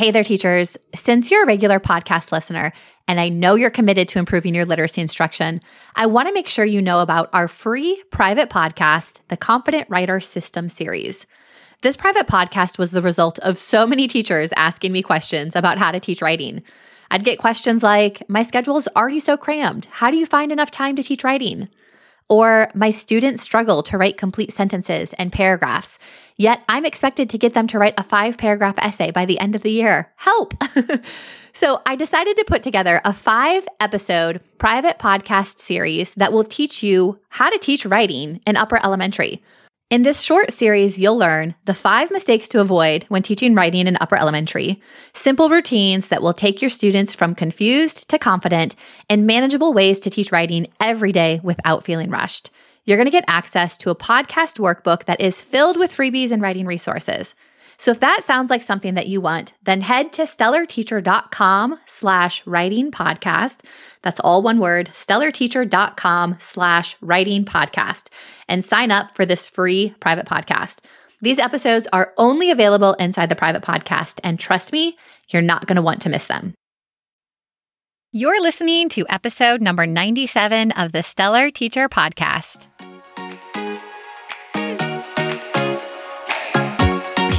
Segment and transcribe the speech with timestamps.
[0.00, 0.78] Hey there, teachers.
[0.94, 2.72] Since you're a regular podcast listener,
[3.06, 5.60] and I know you're committed to improving your literacy instruction,
[5.94, 10.18] I want to make sure you know about our free private podcast, the Confident Writer
[10.18, 11.26] System series.
[11.82, 15.90] This private podcast was the result of so many teachers asking me questions about how
[15.90, 16.62] to teach writing.
[17.10, 19.84] I'd get questions like, My schedule is already so crammed.
[19.90, 21.68] How do you find enough time to teach writing?
[22.30, 25.98] Or, My students struggle to write complete sentences and paragraphs,
[26.36, 29.56] yet I'm expected to get them to write a five paragraph essay by the end
[29.56, 30.12] of the year.
[30.16, 30.54] Help!
[31.52, 36.84] so I decided to put together a five episode private podcast series that will teach
[36.84, 39.42] you how to teach writing in upper elementary.
[39.90, 43.98] In this short series, you'll learn the five mistakes to avoid when teaching writing in
[44.00, 44.80] upper elementary,
[45.14, 48.76] simple routines that will take your students from confused to confident,
[49.08, 52.52] and manageable ways to teach writing every day without feeling rushed.
[52.86, 56.40] You're going to get access to a podcast workbook that is filled with freebies and
[56.40, 57.34] writing resources.
[57.80, 62.90] So if that sounds like something that you want, then head to stellarteacher.com slash writing
[62.90, 63.64] podcast.
[64.02, 68.08] That's all one word, stellarteacher.com slash writing podcast
[68.48, 70.80] and sign up for this free private podcast.
[71.22, 74.20] These episodes are only available inside the private podcast.
[74.22, 74.98] And trust me,
[75.30, 76.52] you're not going to want to miss them.
[78.12, 82.66] You're listening to episode number 97 of the Stellar Teacher Podcast.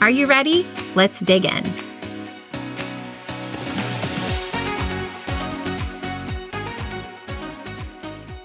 [0.00, 0.64] Are you ready?
[0.94, 1.64] Let's dig in.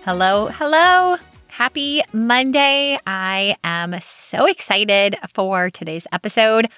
[0.03, 1.17] Hello, hello.
[1.45, 2.97] Happy Monday.
[3.05, 6.69] I am so excited for today's episode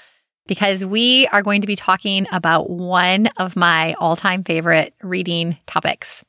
[0.45, 5.57] because we are going to be talking about one of my all time favorite reading
[5.67, 6.25] topics.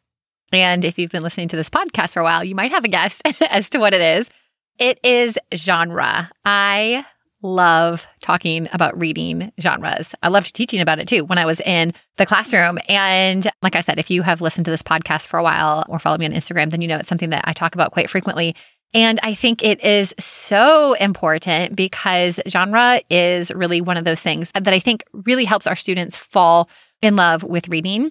[0.52, 2.88] And if you've been listening to this podcast for a while, you might have a
[2.88, 3.20] guess
[3.50, 4.30] as to what it is.
[4.78, 6.30] It is genre.
[6.44, 7.04] I
[7.46, 10.14] love talking about reading genres.
[10.22, 12.78] I loved teaching about it too when I was in the classroom.
[12.88, 15.98] And like I said, if you have listened to this podcast for a while or
[15.98, 18.54] follow me on Instagram, then you know it's something that I talk about quite frequently.
[18.92, 24.50] And I think it is so important because genre is really one of those things
[24.52, 26.68] that I think really helps our students fall
[27.02, 28.10] in love with reading.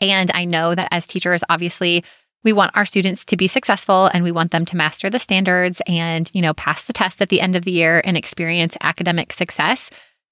[0.00, 2.04] And I know that as teachers, obviously,
[2.44, 5.80] we want our students to be successful and we want them to master the standards
[5.86, 9.32] and, you know, pass the test at the end of the year and experience academic
[9.32, 9.90] success.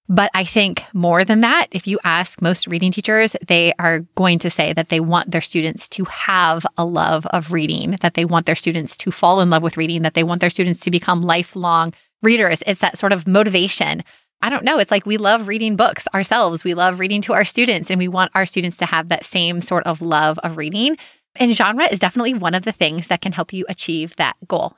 [0.08, 4.38] But I think more than that, if you ask most reading teachers, they are going
[4.40, 8.24] to say that they want their students to have a love of reading, that they
[8.24, 10.90] want their students to fall in love with reading, that they want their students to
[10.90, 12.62] become lifelong readers.
[12.66, 14.02] It's that sort of motivation.
[14.42, 14.78] I don't know.
[14.78, 16.64] It's like we love reading books ourselves.
[16.64, 19.60] We love reading to our students, and we want our students to have that same
[19.60, 20.96] sort of love of reading.
[21.36, 24.76] And genre is definitely one of the things that can help you achieve that goal.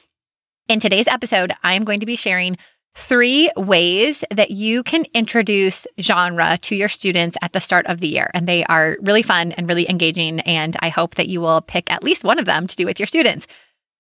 [0.69, 2.57] In today's episode, I'm going to be sharing
[2.95, 8.09] three ways that you can introduce genre to your students at the start of the
[8.09, 8.31] year.
[8.35, 10.41] And they are really fun and really engaging.
[10.41, 13.01] And I hope that you will pick at least one of them to do with
[13.01, 13.47] your students.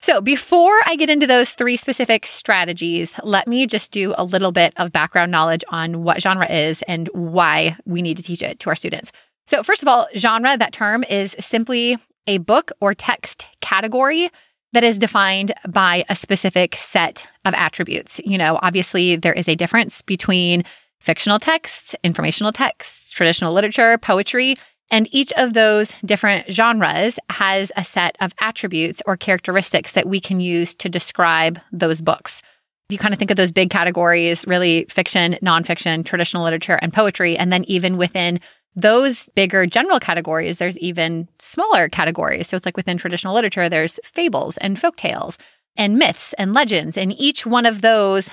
[0.01, 4.53] So, before I get into those three specific strategies, let me just do a little
[4.53, 8.61] bit of background knowledge on what genre is and why we need to teach it
[8.61, 9.13] to our students.
[9.47, 14.31] So, first of all, genre, that term is simply a book or text category
[14.73, 18.21] that is defined by a specific set of attributes.
[18.25, 20.65] You know, obviously, there is a difference between
[21.01, 24.57] fictional texts, informational texts, traditional literature, poetry,
[24.91, 30.21] and each of those different genres has a set of attributes or characteristics that we
[30.21, 32.43] can use to describe those books.
[32.91, 37.37] You kind of think of those big categories really fiction, nonfiction, traditional literature, and poetry.
[37.37, 38.41] And then even within
[38.77, 42.49] those bigger general categories, there's even smaller categories.
[42.49, 45.39] So it's like within traditional literature, there's fables and folk tales
[45.77, 46.97] and myths and legends.
[46.97, 48.29] And each one of those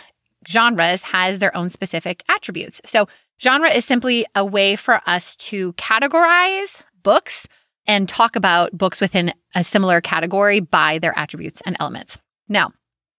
[0.48, 2.82] genres has their own specific attributes.
[2.86, 3.08] So
[3.42, 7.48] genre is simply a way for us to categorize books
[7.88, 12.18] and talk about books within a similar category by their attributes and elements.
[12.48, 12.74] Now,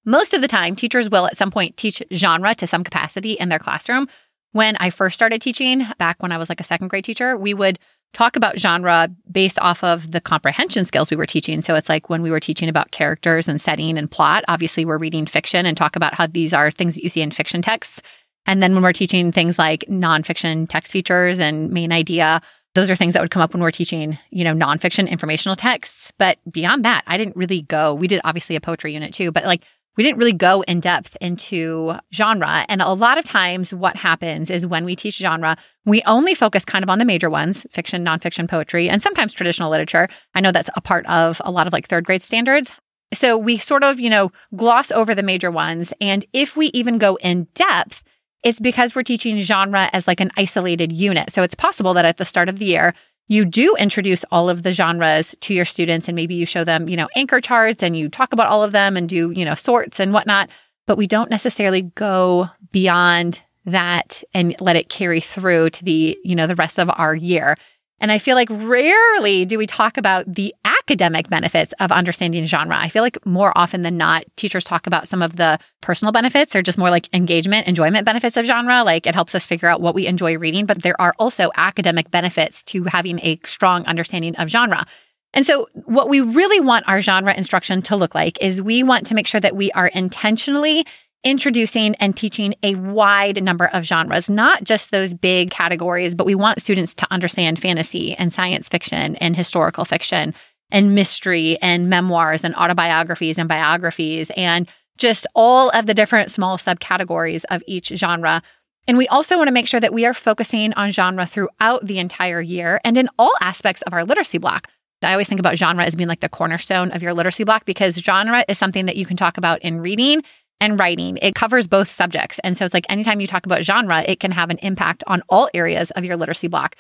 [0.04, 3.48] most of the time, teachers will at some point teach genre to some capacity in
[3.48, 4.08] their classroom.
[4.52, 7.54] When I first started teaching, back when I was like a second grade teacher, we
[7.54, 7.78] would
[8.12, 11.62] talk about genre based off of the comprehension skills we were teaching.
[11.62, 14.98] So it's like when we were teaching about characters and setting and plot, obviously we're
[14.98, 18.02] reading fiction and talk about how these are things that you see in fiction texts.
[18.44, 22.42] And then when we're teaching things like nonfiction text features and main idea,
[22.74, 26.10] Those are things that would come up when we're teaching, you know, nonfiction informational texts.
[26.18, 27.94] But beyond that, I didn't really go.
[27.94, 29.64] We did obviously a poetry unit too, but like
[29.96, 32.64] we didn't really go in depth into genre.
[32.68, 36.64] And a lot of times, what happens is when we teach genre, we only focus
[36.64, 40.08] kind of on the major ones fiction, nonfiction, poetry, and sometimes traditional literature.
[40.34, 42.70] I know that's a part of a lot of like third grade standards.
[43.14, 45.92] So we sort of, you know, gloss over the major ones.
[46.00, 48.02] And if we even go in depth,
[48.42, 51.30] it's because we're teaching genre as like an isolated unit.
[51.30, 52.94] So it's possible that at the start of the year,
[53.28, 56.88] you do introduce all of the genres to your students and maybe you show them,
[56.88, 59.54] you know, anchor charts and you talk about all of them and do, you know,
[59.54, 60.50] sorts and whatnot.
[60.86, 66.34] But we don't necessarily go beyond that and let it carry through to the, you
[66.34, 67.56] know, the rest of our year.
[68.02, 72.76] And I feel like rarely do we talk about the academic benefits of understanding genre.
[72.76, 76.56] I feel like more often than not, teachers talk about some of the personal benefits
[76.56, 78.82] or just more like engagement, enjoyment benefits of genre.
[78.82, 82.10] Like it helps us figure out what we enjoy reading, but there are also academic
[82.10, 84.84] benefits to having a strong understanding of genre.
[85.32, 89.06] And so, what we really want our genre instruction to look like is we want
[89.06, 90.84] to make sure that we are intentionally
[91.24, 96.34] introducing and teaching a wide number of genres, not just those big categories, but we
[96.34, 100.34] want students to understand fantasy and science fiction and historical fiction
[100.70, 106.58] and mystery and memoirs and autobiographies and biographies and just all of the different small
[106.58, 108.42] subcategories of each genre.
[108.88, 111.98] And we also want to make sure that we are focusing on genre throughout the
[111.98, 114.68] entire year and in all aspects of our literacy block.
[115.02, 117.96] I always think about genre as being like the cornerstone of your literacy block because
[117.96, 120.22] genre is something that you can talk about in reading
[120.62, 121.18] and writing.
[121.20, 122.38] It covers both subjects.
[122.44, 125.22] And so it's like anytime you talk about genre, it can have an impact on
[125.28, 126.76] all areas of your literacy block.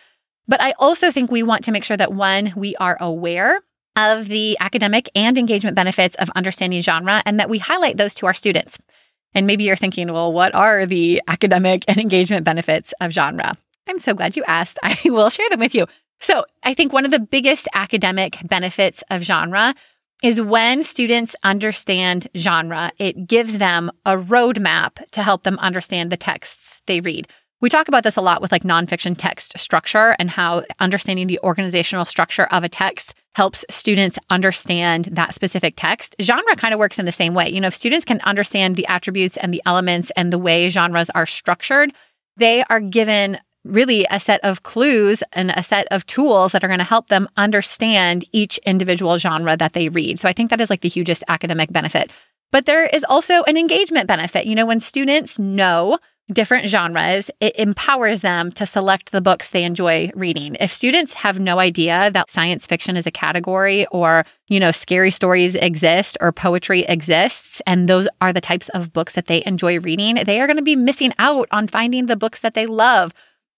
[0.46, 3.60] But I also think we want to make sure that one, we are aware
[3.96, 8.26] of the academic and engagement benefits of understanding genre and that we highlight those to
[8.26, 8.78] our students.
[9.34, 13.56] And maybe you're thinking, well, what are the academic and engagement benefits of genre?
[13.88, 14.78] I'm so glad you asked.
[14.82, 15.86] I will share them with you.
[16.20, 19.74] So, I think one of the biggest academic benefits of genre
[20.22, 26.16] is when students understand genre, it gives them a roadmap to help them understand the
[26.16, 27.28] texts they read.
[27.60, 31.38] We talk about this a lot with like nonfiction text structure and how understanding the
[31.44, 36.16] organizational structure of a text helps students understand that specific text.
[36.20, 37.48] Genre kind of works in the same way.
[37.48, 41.08] You know, if students can understand the attributes and the elements and the way genres
[41.10, 41.92] are structured,
[42.36, 46.68] they are given really a set of clues and a set of tools that are
[46.68, 50.18] going to help them understand each individual genre that they read.
[50.18, 52.10] So I think that is like the hugest academic benefit.
[52.50, 54.46] But there is also an engagement benefit.
[54.46, 55.98] You know, when students know
[56.32, 60.56] different genres, it empowers them to select the books they enjoy reading.
[60.60, 65.10] If students have no idea that science fiction is a category or, you know, scary
[65.10, 69.80] stories exist or poetry exists, and those are the types of books that they enjoy
[69.80, 73.12] reading, they are going to be missing out on finding the books that they love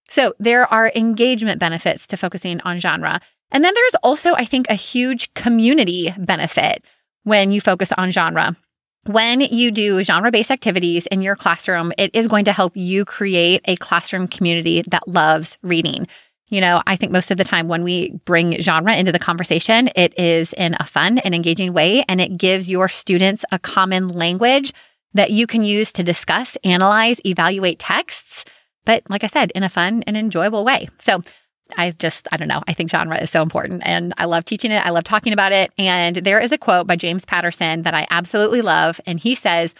[0.09, 3.19] so there are engagement benefits to focusing on genre.
[3.51, 6.83] And then there's also, I think, a huge community benefit
[7.23, 8.55] when you focus on genre.
[9.05, 13.05] When you do genre based activities in your classroom, it is going to help you
[13.05, 16.07] create a classroom community that loves reading.
[16.47, 19.89] You know, I think most of the time when we bring genre into the conversation,
[19.95, 24.09] it is in a fun and engaging way, and it gives your students a common
[24.09, 24.73] language
[25.13, 28.43] that you can use to discuss, analyze, evaluate texts
[28.85, 30.87] but like I said, in a fun and enjoyable way.
[30.99, 31.21] So
[31.77, 32.61] I just, I don't know.
[32.67, 34.85] I think genre is so important and I love teaching it.
[34.85, 35.71] I love talking about it.
[35.77, 39.01] And there is a quote by James Patterson that I absolutely love.
[39.05, 39.73] And he says,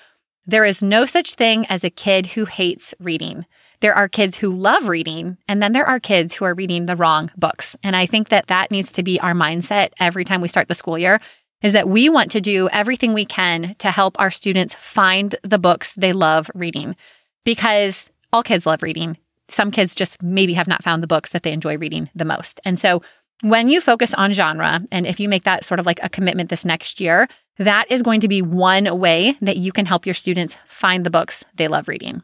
[0.47, 3.45] There is no such thing as a kid who hates reading.
[3.81, 6.95] There are kids who love reading, and then there are kids who are reading the
[6.95, 7.75] wrong books.
[7.83, 10.75] And I think that that needs to be our mindset every time we start the
[10.75, 11.19] school year
[11.61, 15.59] is that we want to do everything we can to help our students find the
[15.59, 16.95] books they love reading
[17.43, 19.17] because all kids love reading.
[19.47, 22.59] Some kids just maybe have not found the books that they enjoy reading the most.
[22.65, 23.01] And so
[23.41, 26.49] when you focus on genre, and if you make that sort of like a commitment
[26.49, 30.13] this next year, that is going to be one way that you can help your
[30.13, 32.23] students find the books they love reading.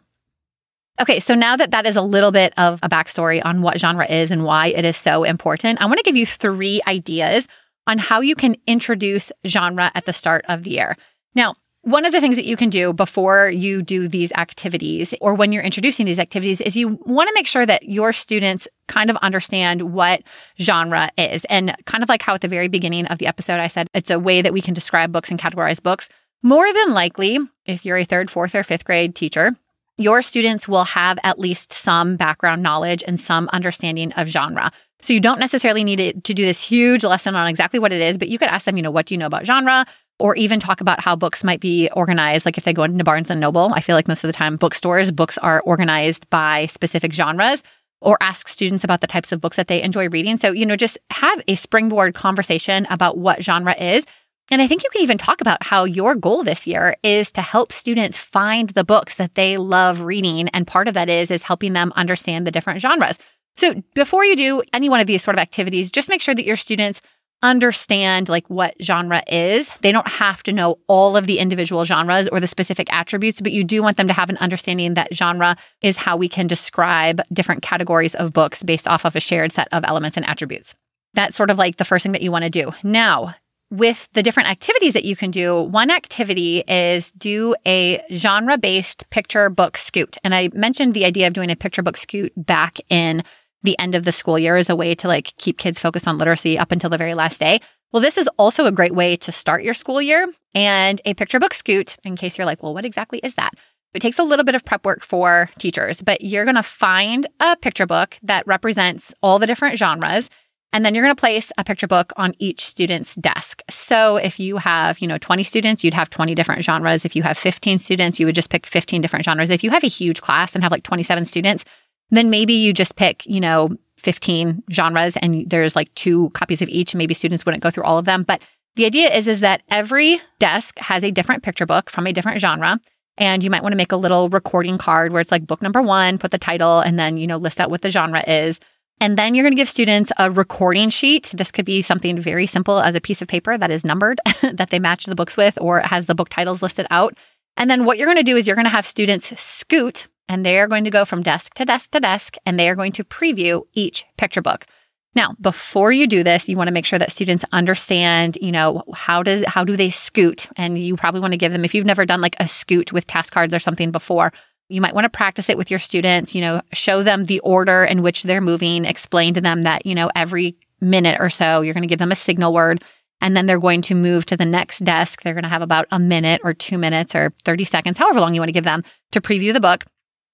[0.99, 4.05] Okay, so now that that is a little bit of a backstory on what genre
[4.05, 7.47] is and why it is so important, I want to give you three ideas
[7.87, 10.97] on how you can introduce genre at the start of the year.
[11.35, 15.33] Now, one of the things that you can do before you do these activities or
[15.33, 19.09] when you're introducing these activities is you want to make sure that your students kind
[19.09, 20.21] of understand what
[20.59, 21.43] genre is.
[21.45, 24.11] And kind of like how at the very beginning of the episode, I said it's
[24.11, 26.07] a way that we can describe books and categorize books.
[26.43, 29.55] More than likely, if you're a third, fourth, or fifth grade teacher,
[29.97, 34.71] your students will have at least some background knowledge and some understanding of genre.
[35.01, 38.17] So you don't necessarily need to do this huge lesson on exactly what it is,
[38.17, 39.85] but you could ask them, you know, what do you know about genre?
[40.19, 42.45] or even talk about how books might be organized.
[42.45, 44.55] Like if they go into Barnes and Noble, I feel like most of the time
[44.55, 47.63] bookstores, books are organized by specific genres.
[48.03, 50.37] or ask students about the types of books that they enjoy reading.
[50.37, 54.05] So, you know, just have a springboard conversation about what genre is.
[54.49, 57.41] And I think you can even talk about how your goal this year is to
[57.41, 60.49] help students find the books that they love reading.
[60.49, 63.19] And part of that is, is helping them understand the different genres.
[63.57, 66.45] So before you do any one of these sort of activities, just make sure that
[66.45, 67.01] your students
[67.43, 69.71] understand like what genre is.
[69.81, 73.51] They don't have to know all of the individual genres or the specific attributes, but
[73.51, 77.21] you do want them to have an understanding that genre is how we can describe
[77.33, 80.75] different categories of books based off of a shared set of elements and attributes.
[81.13, 82.71] That's sort of like the first thing that you want to do.
[82.83, 83.35] Now,
[83.71, 89.09] with the different activities that you can do, one activity is do a genre based
[89.09, 90.17] picture book scoot.
[90.23, 93.23] And I mentioned the idea of doing a picture book scoot back in
[93.63, 96.17] the end of the school year as a way to like keep kids focused on
[96.17, 97.59] literacy up until the very last day.
[97.91, 101.39] Well, this is also a great way to start your school year and a picture
[101.39, 103.51] book scoot in case you're like, well, what exactly is that?
[103.93, 107.27] It takes a little bit of prep work for teachers, but you're going to find
[107.41, 110.29] a picture book that represents all the different genres.
[110.73, 113.61] And then you're going to place a picture book on each student's desk.
[113.69, 117.03] So if you have, you know, 20 students, you'd have 20 different genres.
[117.03, 119.49] If you have 15 students, you would just pick 15 different genres.
[119.49, 121.65] If you have a huge class and have like 27 students,
[122.09, 126.69] then maybe you just pick, you know, 15 genres and there's like two copies of
[126.69, 126.95] each.
[126.95, 128.23] Maybe students wouldn't go through all of them.
[128.23, 128.41] But
[128.75, 132.39] the idea is, is that every desk has a different picture book from a different
[132.39, 132.79] genre.
[133.17, 135.81] And you might want to make a little recording card where it's like book number
[135.81, 138.59] one, put the title, and then, you know, list out what the genre is.
[139.01, 141.31] And then you're going to give students a recording sheet.
[141.33, 144.21] This could be something very simple as a piece of paper that is numbered
[144.53, 147.17] that they match the books with or has the book titles listed out.
[147.57, 150.45] And then what you're going to do is you're going to have students scoot and
[150.45, 152.91] they are going to go from desk to desk to desk and they are going
[152.91, 154.67] to preview each picture book.
[155.15, 158.83] Now, before you do this, you want to make sure that students understand, you know,
[158.93, 160.47] how does how do they scoot?
[160.57, 163.07] And you probably want to give them if you've never done like a scoot with
[163.07, 164.31] task cards or something before,
[164.71, 167.83] you might want to practice it with your students, you know, show them the order
[167.83, 171.73] in which they're moving, explain to them that, you know, every minute or so you're
[171.73, 172.83] going to give them a signal word
[173.21, 175.21] and then they're going to move to the next desk.
[175.21, 178.33] They're going to have about a minute or 2 minutes or 30 seconds, however long
[178.33, 179.85] you want to give them to preview the book.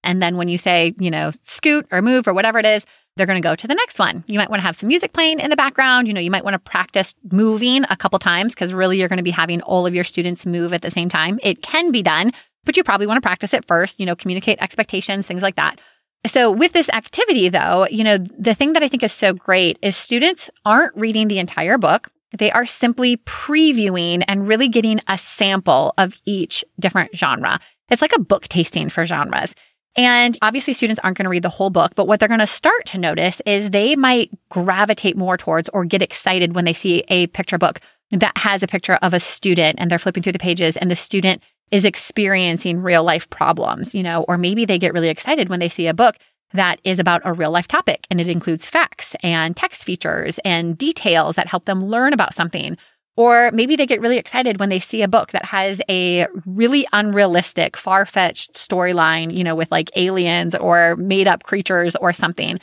[0.02, 3.26] And then when you say, you know, scoot or move or whatever it is, they're
[3.26, 4.24] going to go to the next one.
[4.28, 6.06] You might want to have some music playing in the background.
[6.06, 9.18] You know, you might want to practice moving a couple times because really you're going
[9.18, 11.40] to be having all of your students move at the same time.
[11.42, 12.30] It can be done,
[12.64, 15.80] but you probably want to practice it first, you know, communicate expectations, things like that.
[16.26, 19.78] So with this activity though, you know, the thing that I think is so great
[19.82, 22.10] is students aren't reading the entire book.
[22.36, 27.60] They are simply previewing and really getting a sample of each different genre.
[27.88, 29.54] It's like a book tasting for genres.
[29.96, 32.46] And obviously, students aren't going to read the whole book, but what they're going to
[32.46, 37.02] start to notice is they might gravitate more towards or get excited when they see
[37.08, 40.38] a picture book that has a picture of a student and they're flipping through the
[40.38, 44.92] pages and the student is experiencing real life problems, you know, or maybe they get
[44.92, 46.16] really excited when they see a book
[46.54, 50.78] that is about a real life topic and it includes facts and text features and
[50.78, 52.76] details that help them learn about something.
[53.16, 56.86] Or maybe they get really excited when they see a book that has a really
[56.92, 62.60] unrealistic, far fetched storyline, you know, with like aliens or made up creatures or something.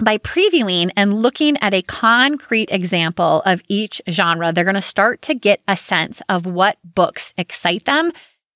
[0.00, 5.20] By previewing and looking at a concrete example of each genre, they're going to start
[5.22, 8.10] to get a sense of what books excite them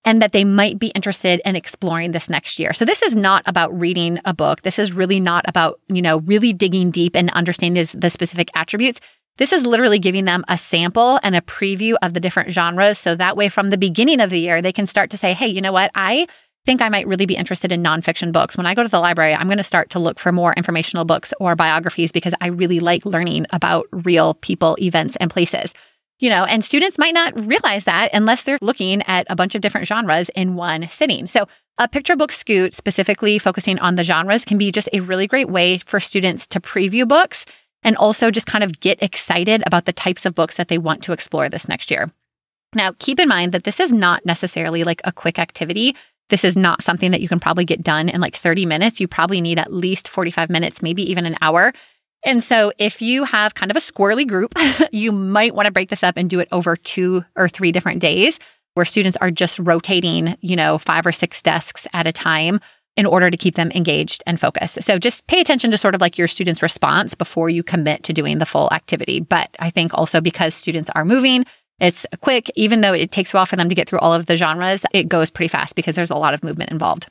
[0.07, 2.73] and that they might be interested in exploring this next year.
[2.73, 4.63] So this is not about reading a book.
[4.63, 9.01] This is really not about, you know, really digging deep and understanding the specific attributes.
[9.37, 12.99] This is literally giving them a sample and a preview of the different genres.
[12.99, 15.49] So that way, from the beginning of the year, they can start to say, hey,
[15.49, 15.91] you know what?
[15.95, 16.27] I
[16.67, 18.57] think I might really be interested in nonfiction books.
[18.57, 21.05] When I go to the library, I'm going to start to look for more informational
[21.05, 25.75] books or biographies because I really like learning about real people, events, and places.
[26.21, 29.61] You know, and students might not realize that unless they're looking at a bunch of
[29.61, 31.27] different genres in one sitting.
[31.27, 35.27] So, a picture book scoot, specifically focusing on the genres, can be just a really
[35.27, 37.47] great way for students to preview books
[37.83, 41.03] and also just kind of get excited about the types of books that they want
[41.03, 42.13] to explore this next year.
[42.75, 45.95] Now, keep in mind that this is not necessarily like a quick activity.
[46.31, 49.01] This is not something that you can probably get done in like 30 minutes.
[49.01, 51.73] You probably need at least 45 minutes, maybe even an hour.
[52.25, 54.55] And so if you have kind of a squirrely group,
[54.93, 58.01] you might want to break this up and do it over two or three different
[58.01, 58.39] days
[58.75, 62.61] where students are just rotating, you know, five or six desks at a time
[62.97, 64.83] in order to keep them engaged and focused.
[64.83, 68.13] So just pay attention to sort of like your students' response before you commit to
[68.13, 69.21] doing the full activity.
[69.21, 71.45] But I think also because students are moving,
[71.81, 74.27] it's quick, even though it takes a while for them to get through all of
[74.27, 77.09] the genres, it goes pretty fast because there's a lot of movement involved.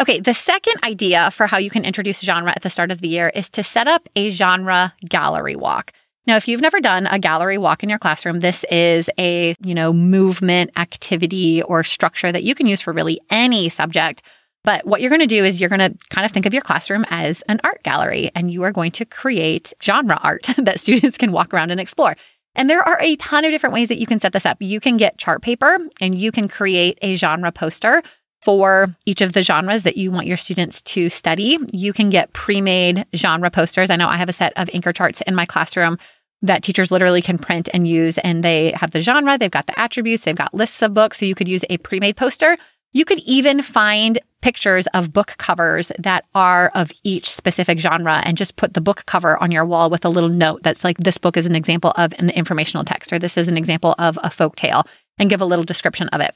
[0.00, 3.08] Okay, the second idea for how you can introduce genre at the start of the
[3.08, 5.92] year is to set up a genre gallery walk.
[6.26, 9.74] Now, if you've never done a gallery walk in your classroom, this is a, you
[9.74, 14.22] know, movement activity or structure that you can use for really any subject
[14.64, 16.62] But what you're going to do is you're going to kind of think of your
[16.62, 21.16] classroom as an art gallery and you are going to create genre art that students
[21.16, 22.16] can walk around and explore.
[22.58, 24.58] And there are a ton of different ways that you can set this up.
[24.60, 28.02] You can get chart paper and you can create a genre poster
[28.42, 31.58] for each of the genres that you want your students to study.
[31.72, 33.90] You can get pre made genre posters.
[33.90, 35.98] I know I have a set of anchor charts in my classroom
[36.42, 39.78] that teachers literally can print and use, and they have the genre, they've got the
[39.78, 41.18] attributes, they've got lists of books.
[41.18, 42.56] So you could use a pre made poster.
[42.92, 48.36] You could even find pictures of book covers that are of each specific genre and
[48.36, 51.18] just put the book cover on your wall with a little note that's like, this
[51.18, 54.30] book is an example of an informational text, or this is an example of a
[54.30, 54.84] folk tale,
[55.18, 56.34] and give a little description of it.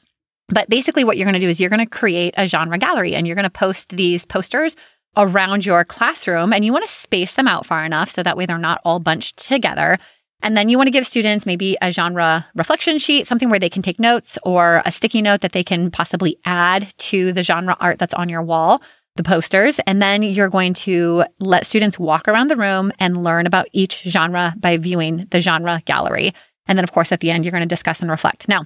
[0.49, 3.15] But basically, what you're going to do is you're going to create a genre gallery
[3.15, 4.77] and you're going to post these posters
[5.17, 8.47] around your classroom and you want to space them out far enough so that way
[8.47, 9.99] they're not all bunched together.
[10.43, 13.71] And then you want to give students maybe a genre reflection sheet, something where they
[13.71, 17.77] can take notes or a sticky note that they can possibly add to the genre
[17.81, 18.83] art that's on your wall,
[19.17, 19.79] the posters.
[19.87, 24.03] And then you're going to let students walk around the room and learn about each
[24.03, 26.35] genre by viewing the genre gallery.
[26.67, 28.49] And then, of course, at the end, you're going to discuss and reflect.
[28.49, 28.65] Now,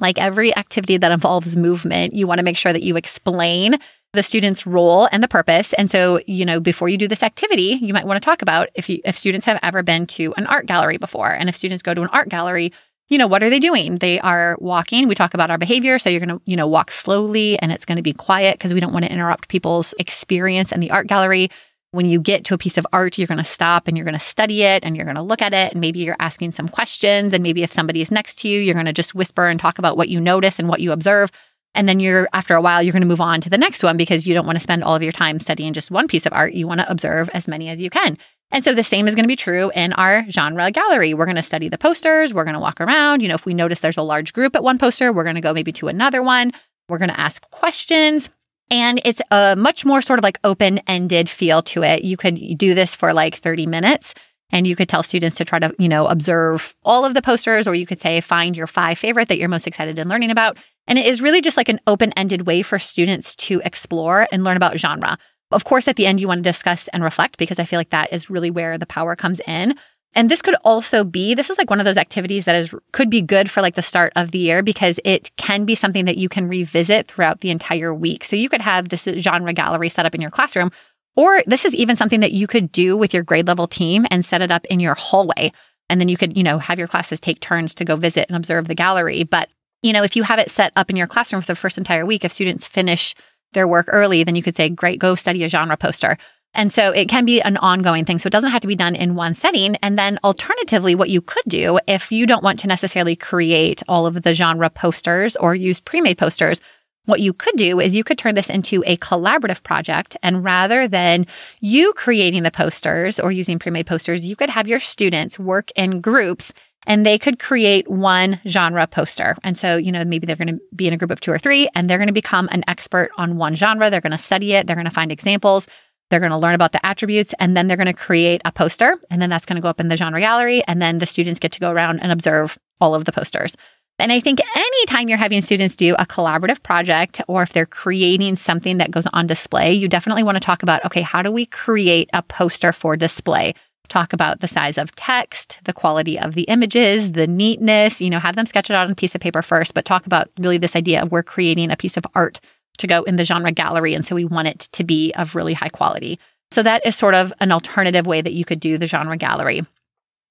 [0.00, 3.76] like every activity that involves movement, you want to make sure that you explain
[4.12, 5.72] the student's role and the purpose.
[5.74, 8.68] And so, you know, before you do this activity, you might want to talk about
[8.74, 11.30] if you, if students have ever been to an art gallery before.
[11.30, 12.72] And if students go to an art gallery,
[13.08, 13.96] you know, what are they doing?
[13.96, 15.08] They are walking.
[15.08, 15.98] We talk about our behavior.
[15.98, 18.74] So you're going to, you know, walk slowly and it's going to be quiet because
[18.74, 21.50] we don't want to interrupt people's experience in the art gallery
[21.92, 24.14] when you get to a piece of art, you're going to stop and you're going
[24.14, 25.72] to study it and you're going to look at it.
[25.72, 27.32] And maybe you're asking some questions.
[27.32, 29.78] And maybe if somebody is next to you, you're going to just whisper and talk
[29.78, 31.30] about what you notice and what you observe.
[31.74, 33.96] And then you're, after a while, you're going to move on to the next one
[33.96, 36.32] because you don't want to spend all of your time studying just one piece of
[36.32, 36.54] art.
[36.54, 38.18] You want to observe as many as you can.
[38.50, 41.14] And so the same is going to be true in our genre gallery.
[41.14, 42.34] We're going to study the posters.
[42.34, 43.22] We're going to walk around.
[43.22, 45.40] You know, if we notice there's a large group at one poster, we're going to
[45.40, 46.52] go maybe to another one.
[46.88, 48.28] We're going to ask questions.
[48.70, 52.04] And it's a much more sort of like open ended feel to it.
[52.04, 54.14] You could do this for like 30 minutes
[54.52, 57.66] and you could tell students to try to, you know, observe all of the posters,
[57.66, 60.58] or you could say, find your five favorite that you're most excited in learning about.
[60.86, 64.44] And it is really just like an open ended way for students to explore and
[64.44, 65.16] learn about genre.
[65.50, 67.90] Of course, at the end, you want to discuss and reflect because I feel like
[67.90, 69.74] that is really where the power comes in.
[70.14, 73.08] And this could also be, this is like one of those activities that is could
[73.08, 76.18] be good for like the start of the year because it can be something that
[76.18, 78.24] you can revisit throughout the entire week.
[78.24, 80.70] So you could have this genre gallery set up in your classroom,
[81.16, 84.24] or this is even something that you could do with your grade level team and
[84.24, 85.52] set it up in your hallway.
[85.88, 88.36] And then you could, you know, have your classes take turns to go visit and
[88.36, 89.24] observe the gallery.
[89.24, 89.48] But,
[89.82, 92.06] you know, if you have it set up in your classroom for the first entire
[92.06, 93.14] week, if students finish
[93.52, 96.16] their work early, then you could say, great, go study a genre poster.
[96.54, 98.18] And so it can be an ongoing thing.
[98.18, 99.76] So it doesn't have to be done in one setting.
[99.76, 104.06] And then alternatively, what you could do if you don't want to necessarily create all
[104.06, 106.60] of the genre posters or use pre-made posters,
[107.06, 110.16] what you could do is you could turn this into a collaborative project.
[110.22, 111.26] And rather than
[111.60, 116.00] you creating the posters or using pre-made posters, you could have your students work in
[116.00, 116.52] groups
[116.86, 119.36] and they could create one genre poster.
[119.42, 121.38] And so, you know, maybe they're going to be in a group of two or
[121.38, 123.90] three and they're going to become an expert on one genre.
[123.90, 124.66] They're going to study it.
[124.66, 125.66] They're going to find examples.
[126.12, 128.98] They're going to learn about the attributes and then they're going to create a poster.
[129.08, 130.62] And then that's going to go up in the genre gallery.
[130.68, 133.56] And then the students get to go around and observe all of the posters.
[133.98, 138.36] And I think anytime you're having students do a collaborative project or if they're creating
[138.36, 141.46] something that goes on display, you definitely want to talk about okay, how do we
[141.46, 143.54] create a poster for display?
[143.88, 148.18] Talk about the size of text, the quality of the images, the neatness, you know,
[148.18, 150.58] have them sketch it out on a piece of paper first, but talk about really
[150.58, 152.38] this idea of we're creating a piece of art
[152.78, 153.94] to go in the genre gallery.
[153.94, 156.18] And so we want it to be of really high quality.
[156.50, 159.62] So that is sort of an alternative way that you could do the genre gallery.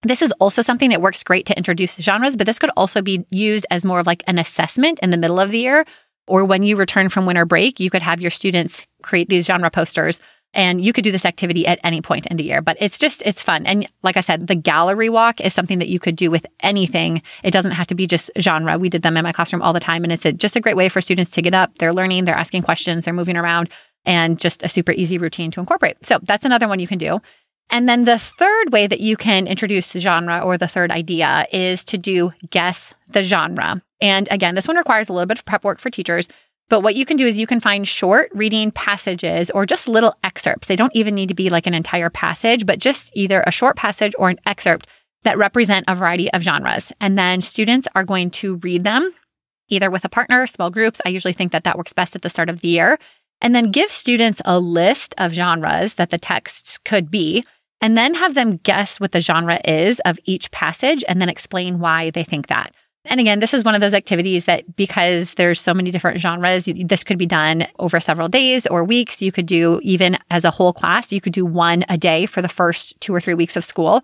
[0.03, 3.25] This is also something that works great to introduce genres, but this could also be
[3.29, 5.85] used as more of like an assessment in the middle of the year.
[6.27, 9.69] Or when you return from winter break, you could have your students create these genre
[9.69, 10.19] posters
[10.53, 13.21] and you could do this activity at any point in the year, but it's just,
[13.25, 13.65] it's fun.
[13.65, 17.21] And like I said, the gallery walk is something that you could do with anything.
[17.43, 18.77] It doesn't have to be just genre.
[18.77, 20.03] We did them in my classroom all the time.
[20.03, 21.77] And it's a, just a great way for students to get up.
[21.77, 23.69] They're learning, they're asking questions, they're moving around,
[24.05, 26.05] and just a super easy routine to incorporate.
[26.05, 27.21] So that's another one you can do.
[27.69, 31.85] And then the third way that you can introduce genre or the third idea is
[31.85, 33.81] to do guess the genre.
[34.01, 36.27] And again, this one requires a little bit of prep work for teachers.
[36.71, 40.15] But what you can do is you can find short reading passages or just little
[40.23, 40.69] excerpts.
[40.69, 43.75] They don't even need to be like an entire passage, but just either a short
[43.75, 44.87] passage or an excerpt
[45.23, 46.93] that represent a variety of genres.
[47.01, 49.11] And then students are going to read them
[49.67, 51.01] either with a partner, small groups.
[51.05, 52.97] I usually think that that works best at the start of the year.
[53.41, 57.43] And then give students a list of genres that the texts could be,
[57.81, 61.79] and then have them guess what the genre is of each passage and then explain
[61.79, 62.73] why they think that.
[63.05, 66.65] And again, this is one of those activities that because there's so many different genres,
[66.65, 69.21] this could be done over several days or weeks.
[69.21, 72.41] You could do even as a whole class, you could do one a day for
[72.41, 74.03] the first two or three weeks of school.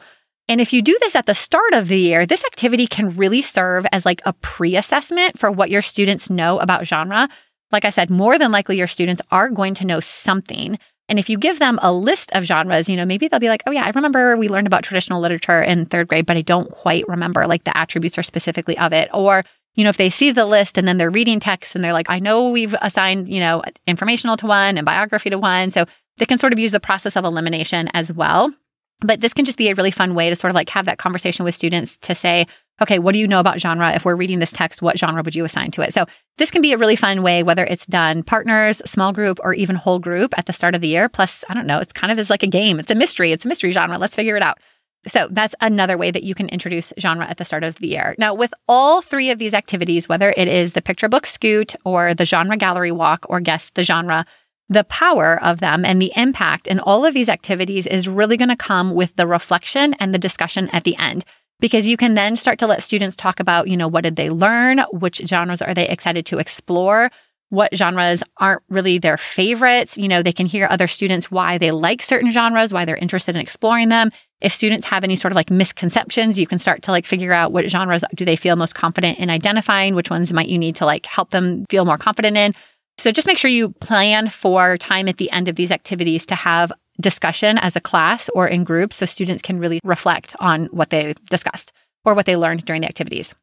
[0.49, 3.41] And if you do this at the start of the year, this activity can really
[3.41, 7.27] serve as like a pre assessment for what your students know about genre.
[7.71, 10.79] Like I said, more than likely your students are going to know something.
[11.10, 13.63] And if you give them a list of genres, you know, maybe they'll be like,
[13.65, 16.70] oh, yeah, I remember we learned about traditional literature in third grade, but I don't
[16.70, 19.10] quite remember like the attributes or specifically of it.
[19.13, 19.43] Or,
[19.76, 22.10] you know, if they see the list and then they're reading text and they're like,
[22.10, 25.72] I know we've assigned, you know, informational to one and biography to one.
[25.72, 25.86] So
[26.17, 28.54] they can sort of use the process of elimination as well.
[29.01, 30.97] But this can just be a really fun way to sort of like have that
[30.97, 32.47] conversation with students to say,
[32.81, 33.93] okay, what do you know about genre?
[33.93, 35.93] If we're reading this text, what genre would you assign to it?
[35.93, 36.05] So
[36.38, 39.75] this can be a really fun way, whether it's done partners, small group, or even
[39.75, 41.10] whole group at the start of the year.
[41.10, 42.79] Plus, I don't know, it's kind of is like a game.
[42.79, 43.31] It's a mystery.
[43.31, 43.97] It's a mystery genre.
[43.97, 44.60] Let's figure it out.
[45.07, 48.15] So that's another way that you can introduce genre at the start of the year.
[48.17, 52.13] Now, with all three of these activities, whether it is the picture book scoot or
[52.13, 54.25] the genre gallery walk or guess the genre,
[54.69, 58.49] the power of them and the impact in all of these activities is really going
[58.49, 61.23] to come with the reflection and the discussion at the end
[61.60, 64.30] because you can then start to let students talk about, you know, what did they
[64.30, 64.80] learn?
[64.91, 67.10] Which genres are they excited to explore?
[67.49, 69.97] What genres aren't really their favorites?
[69.97, 73.36] You know, they can hear other students why they like certain genres, why they're interested
[73.36, 74.12] in exploring them.
[74.41, 77.53] If students have any sort of like misconceptions, you can start to like figure out
[77.53, 80.86] what genres do they feel most confident in identifying, which ones might you need to
[80.86, 82.53] like help them feel more confident in.
[82.97, 86.36] So just make sure you plan for time at the end of these activities to
[86.36, 90.89] have discussion as a class or in groups so students can really reflect on what
[90.89, 91.73] they discussed
[92.05, 93.36] or what they learned during the activities.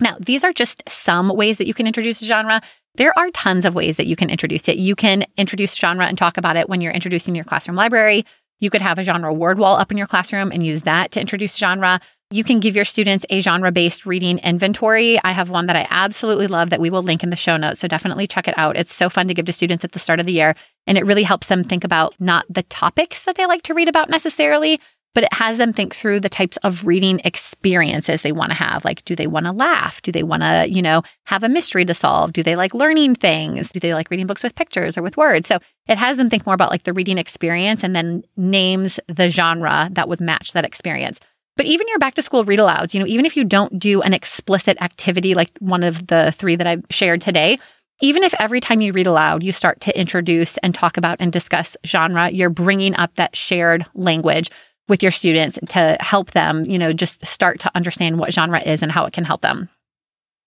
[0.00, 2.62] Now, these are just some ways that you can introduce a genre.
[2.94, 4.78] There are tons of ways that you can introduce it.
[4.78, 8.24] You can introduce genre and talk about it when you're introducing your classroom library.
[8.60, 11.20] You could have a genre word wall up in your classroom and use that to
[11.20, 12.00] introduce genre.
[12.30, 15.18] You can give your students a genre based reading inventory.
[15.24, 17.80] I have one that I absolutely love that we will link in the show notes.
[17.80, 18.76] So definitely check it out.
[18.76, 20.54] It's so fun to give to students at the start of the year.
[20.86, 23.88] And it really helps them think about not the topics that they like to read
[23.88, 24.80] about necessarily,
[25.14, 28.84] but it has them think through the types of reading experiences they want to have.
[28.84, 30.00] Like, do they want to laugh?
[30.02, 32.32] Do they want to, you know, have a mystery to solve?
[32.32, 33.70] Do they like learning things?
[33.70, 35.48] Do they like reading books with pictures or with words?
[35.48, 39.30] So it has them think more about like the reading experience and then names the
[39.30, 41.18] genre that would match that experience.
[41.56, 44.00] But even your back to school read alouds, you know, even if you don't do
[44.02, 47.58] an explicit activity like one of the three that I've shared today,
[48.00, 51.32] even if every time you read aloud, you start to introduce and talk about and
[51.32, 54.50] discuss genre, you're bringing up that shared language
[54.90, 58.82] with your students to help them, you know, just start to understand what genre is
[58.82, 59.70] and how it can help them.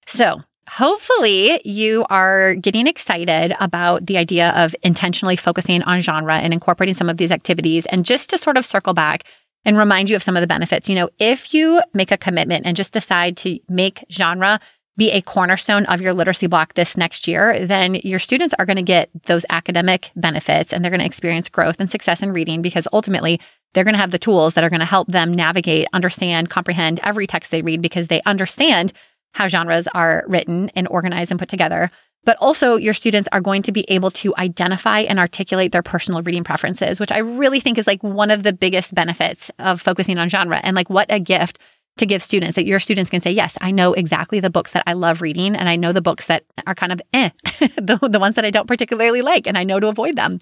[0.06, 6.54] So, hopefully, you are getting excited about the idea of intentionally focusing on genre and
[6.54, 7.86] incorporating some of these activities.
[7.88, 9.24] And just to sort of circle back,
[9.66, 10.90] and remind you of some of the benefits.
[10.90, 14.60] You know, if you make a commitment and just decide to make genre
[14.96, 18.78] be a cornerstone of your literacy block this next year, then your students are going
[18.78, 22.62] to get those academic benefits and they're going to experience growth and success in reading
[22.62, 23.40] because ultimately
[23.74, 27.00] they're going to have the tools that are going to help them navigate, understand, comprehend
[27.02, 28.94] every text they read because they understand
[29.32, 31.90] how genres are written and organized and put together
[32.26, 36.22] but also your students are going to be able to identify and articulate their personal
[36.22, 40.18] reading preferences, which I really think is like one of the biggest benefits of focusing
[40.18, 40.60] on genre.
[40.64, 41.60] And like what a gift
[41.98, 44.84] to give students that your students can say, yes, I know exactly the books that
[44.88, 45.56] I love reading.
[45.56, 47.30] And I know the books that are kind of eh,
[47.76, 50.40] the, the ones that I don't particularly like, and I know to avoid them.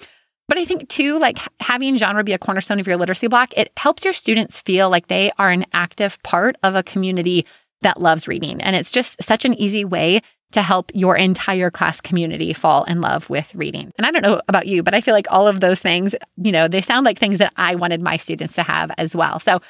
[0.48, 3.72] But I think too, like having genre be a cornerstone of your literacy block, it
[3.78, 7.46] helps your students feel like they are an active part of a community
[7.82, 8.62] that loves reading.
[8.62, 13.02] And it's just such an easy way to help your entire class community fall in
[13.02, 13.92] love with reading.
[13.98, 16.52] And I don't know about you, but I feel like all of those things, you
[16.52, 19.40] know, they sound like things that I wanted my students to have as well.
[19.40, 19.62] So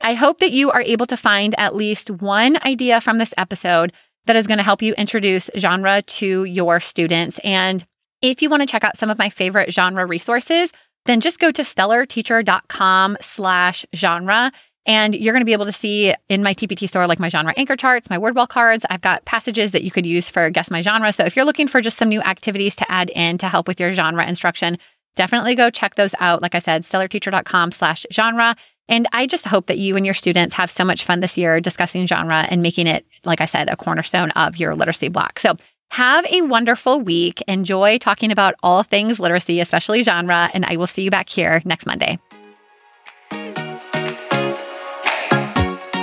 [0.00, 3.92] I hope that you are able to find at least one idea from this episode
[4.26, 7.38] that is going to help you introduce genre to your students.
[7.44, 7.84] And
[8.22, 10.72] if you want to check out some of my favorite genre resources,
[11.06, 14.52] then just go to stellarteacher.com slash genre
[14.86, 17.54] and you're going to be able to see in my TPT store, like my genre
[17.56, 18.84] anchor charts, my word wall cards.
[18.88, 21.12] I've got passages that you could use for guess my genre.
[21.12, 23.78] So if you're looking for just some new activities to add in to help with
[23.78, 24.78] your genre instruction,
[25.16, 26.42] definitely go check those out.
[26.42, 28.56] Like I said, stellarteacher.com slash genre.
[28.90, 31.60] And I just hope that you and your students have so much fun this year
[31.60, 35.38] discussing genre and making it, like I said, a cornerstone of your literacy block.
[35.38, 35.54] So
[35.92, 37.40] have a wonderful week.
[37.48, 40.50] Enjoy talking about all things literacy, especially genre.
[40.52, 42.18] And I will see you back here next Monday.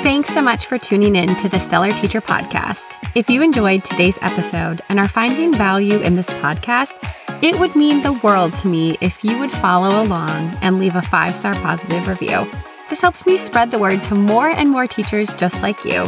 [0.08, 3.12] Thanks so much for tuning in to the Stellar Teacher Podcast.
[3.14, 6.96] If you enjoyed today's episode and are finding value in this podcast,
[7.44, 11.02] it would mean the world to me if you would follow along and leave a
[11.02, 12.50] five star positive review.
[12.90, 16.04] This helps me spread the word to more and more teachers just like you.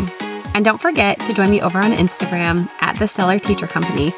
[0.53, 4.13] And don't forget to join me over on Instagram at the Stellar Teacher Company.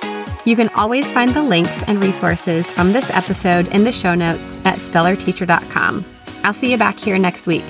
[0.45, 4.57] You can always find the links and resources from this episode in the show notes
[4.65, 6.05] at stellarteacher.com.
[6.43, 7.65] I'll see you back here next week.